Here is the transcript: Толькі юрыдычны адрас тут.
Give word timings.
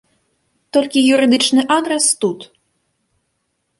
Толькі 0.77 1.03
юрыдычны 1.13 1.61
адрас 1.77 2.05
тут. 2.25 2.39